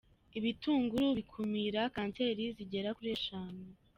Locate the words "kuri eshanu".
2.97-3.63